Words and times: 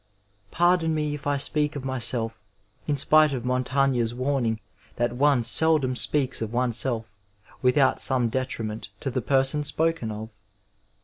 Par 0.49 0.77
don 0.77 0.95
me, 0.95 1.13
if 1.13 1.27
I 1.27 1.37
speak 1.37 1.75
of 1.75 1.85
myself, 1.85 2.41
in 2.87 2.97
spite 2.97 3.33
of 3.35 3.45
Montaigne's 3.45 4.15
warning 4.15 4.59
that 4.95 5.13
one 5.15 5.43
seldom 5.43 5.95
speaks 5.95 6.41
of 6.41 6.51
oneself 6.51 7.19
without 7.61 8.01
some 8.01 8.27
detriment 8.27 8.89
to 9.01 9.11
the 9.11 9.21
person 9.21 9.63
spoken 9.63 10.09
of. 10.09 10.39